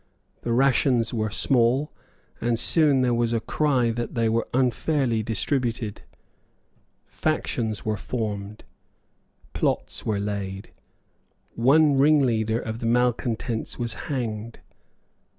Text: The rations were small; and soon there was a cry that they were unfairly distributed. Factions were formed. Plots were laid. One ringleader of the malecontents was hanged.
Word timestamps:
The 0.41 0.51
rations 0.51 1.13
were 1.13 1.29
small; 1.29 1.91
and 2.41 2.57
soon 2.57 3.01
there 3.01 3.13
was 3.13 3.33
a 3.33 3.39
cry 3.39 3.91
that 3.91 4.15
they 4.15 4.29
were 4.29 4.47
unfairly 4.51 5.21
distributed. 5.21 6.01
Factions 7.05 7.85
were 7.85 7.97
formed. 7.97 8.63
Plots 9.53 10.03
were 10.03 10.19
laid. 10.19 10.71
One 11.53 11.99
ringleader 11.99 12.59
of 12.59 12.79
the 12.79 12.87
malecontents 12.87 13.77
was 13.77 13.93
hanged. 14.09 14.59